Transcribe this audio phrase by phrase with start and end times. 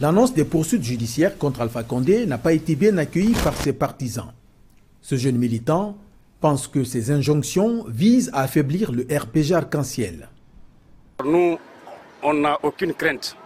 [0.00, 4.32] L'annonce des poursuites judiciaires contre Alpha Condé n'a pas été bien accueillie par ses partisans.
[5.02, 5.96] Ce jeune militant
[6.40, 10.28] pense que ces injonctions visent à affaiblir le RPG arc-en-ciel.
[11.24, 11.58] Nous,
[12.22, 13.36] on n'a aucune crainte.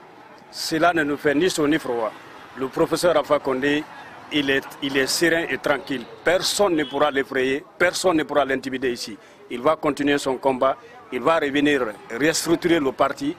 [0.50, 2.12] Cela ne nous fait ni chaud ni froid.
[2.58, 3.82] Le professeur Alpha Condé,
[4.30, 6.04] il est, est serein et tranquille.
[6.22, 9.16] Personne ne pourra l'effrayer, personne ne pourra l'intimider ici.
[9.50, 10.76] Il va continuer son combat,
[11.10, 13.34] il va revenir restructurer le parti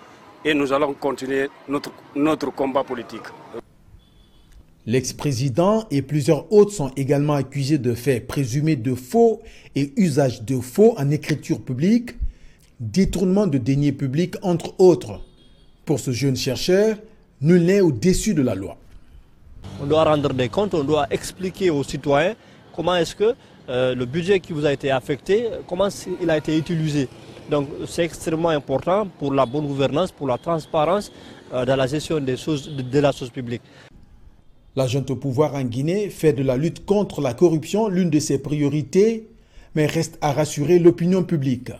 [0.45, 3.21] et nous allons continuer notre, notre combat politique.
[4.85, 9.41] L'ex-président et plusieurs autres sont également accusés de faits présumés de faux
[9.75, 12.15] et usage de faux en écriture publique,
[12.81, 15.21] détournement de deniers publics, entre autres.
[15.85, 16.97] Pour ce jeune chercheur,
[17.41, 18.75] nul n'est au-dessus de la loi.
[19.81, 22.35] On doit rendre des comptes, on doit expliquer aux citoyens
[22.75, 23.33] comment est-ce que
[23.69, 25.87] euh, le budget qui vous a été affecté, comment
[26.21, 27.07] il a été utilisé.
[27.49, 31.11] Donc c'est extrêmement important pour la bonne gouvernance, pour la transparence
[31.53, 33.61] euh, dans la gestion des choses, de, la chose publique.
[34.75, 38.41] L'agent au pouvoir en Guinée fait de la lutte contre la corruption l'une de ses
[38.41, 39.27] priorités,
[39.75, 41.71] mais reste à rassurer l'opinion publique.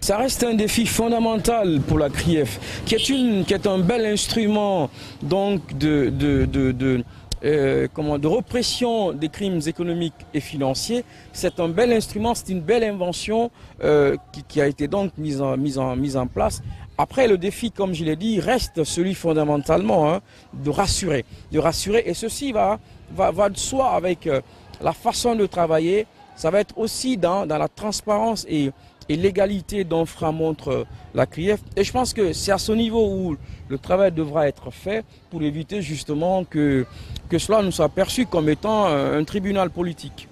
[0.00, 4.06] Ça reste un défi fondamental pour la CRIEF, qui est, une, qui est un bel
[4.06, 4.90] instrument
[5.22, 7.02] donc de, de, de
[7.44, 11.04] euh, comment, de répression des crimes économiques et financiers.
[11.32, 13.50] C'est un bel instrument, c'est une belle invention
[13.82, 14.16] euh,
[14.48, 16.62] qui, a été donc mise en, mise en, mise en place.
[16.96, 20.20] Après, le défi, comme je l'ai dit, reste celui fondamentalement hein,
[20.52, 21.24] de rassurer.
[21.52, 22.80] De rassurer, et ceci va,
[23.12, 24.40] va, va de soi avec euh,
[24.80, 26.06] la façon de travailler.
[26.34, 28.72] Ça va être aussi dans, dans la transparence et
[29.08, 31.60] et l'égalité dont fera montre la CRIEF.
[31.76, 33.36] Et je pense que c'est à ce niveau où
[33.68, 36.86] le travail devra être fait pour éviter justement que,
[37.28, 40.28] que cela ne soit perçu comme étant un tribunal politique.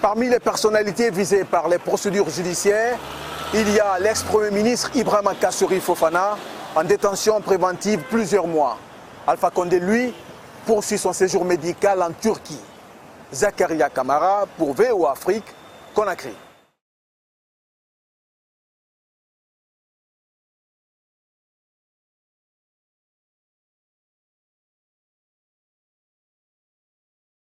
[0.00, 2.98] Parmi les personnalités visées par les procédures judiciaires,
[3.54, 6.36] il y a l'ex-premier ministre Ibrahim Kassouri Fofana
[6.74, 8.78] en détention préventive plusieurs mois.
[9.26, 10.12] Alpha Condé, lui,
[10.66, 12.58] poursuit son séjour médical en Turquie.
[13.32, 15.44] Zakaria Kamara pour VO Afrique,
[15.94, 16.32] Conakry.